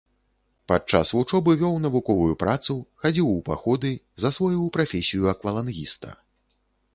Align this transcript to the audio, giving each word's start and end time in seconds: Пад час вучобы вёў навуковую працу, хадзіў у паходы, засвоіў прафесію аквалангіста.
Пад 0.69 0.81
час 0.93 1.11
вучобы 1.17 1.51
вёў 1.59 1.75
навуковую 1.83 2.33
працу, 2.43 2.77
хадзіў 3.03 3.27
у 3.35 3.37
паходы, 3.51 3.93
засвоіў 4.25 4.63
прафесію 4.79 5.23
аквалангіста. 5.35 6.09